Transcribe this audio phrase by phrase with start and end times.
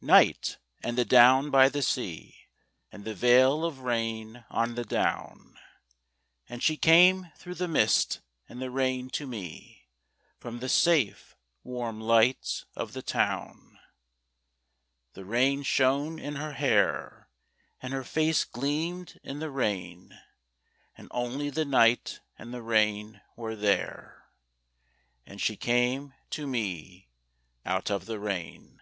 [0.00, 2.46] NIGHT, and the down by the sea,
[2.92, 5.58] And the veil of rain on the down;
[6.48, 9.88] And she came through the mist and the rain to me
[10.38, 13.80] From the safe warm lights of the town.
[15.14, 17.28] The rain shone in her hair,
[17.82, 20.16] And her face gleamed in the rain;
[20.96, 24.26] And only the night and the rain were there
[25.26, 27.08] As she came to me
[27.66, 28.76] out of the rain.